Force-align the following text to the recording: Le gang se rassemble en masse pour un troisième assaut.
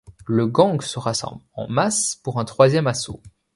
Le 0.25 0.47
gang 0.47 0.81
se 0.81 0.97
rassemble 0.97 1.43
en 1.53 1.67
masse 1.69 2.15
pour 2.23 2.39
un 2.39 2.43
troisième 2.43 2.87
assaut. 2.87 3.21